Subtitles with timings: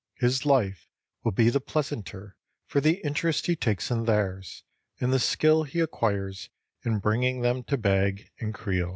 [0.15, 0.89] His life
[1.23, 4.63] will be the pleasanter for the interest he takes in theirs,
[4.99, 6.49] and the skill he acquires
[6.83, 8.89] in bringing them to bag and creel.